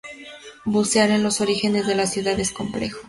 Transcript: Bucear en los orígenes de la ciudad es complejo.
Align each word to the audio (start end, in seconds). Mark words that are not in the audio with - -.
Bucear 0.65 1.11
en 1.11 1.21
los 1.21 1.41
orígenes 1.41 1.85
de 1.85 1.93
la 1.93 2.07
ciudad 2.07 2.39
es 2.39 2.51
complejo. 2.51 2.97